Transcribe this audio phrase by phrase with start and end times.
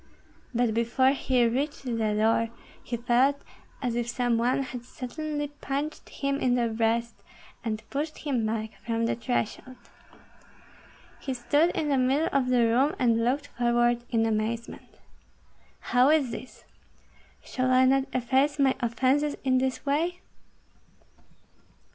[0.51, 2.49] But before he reached the door
[2.83, 3.39] he felt
[3.83, 7.13] as if some one had suddenly punched him in the breast
[7.63, 9.75] and pushed him back from the threshold.
[11.19, 14.97] He stood in the middle of the room, and looked forward in amazement.
[15.93, 16.63] "How is this?
[17.43, 20.21] Shall I not efface my offences in this way?"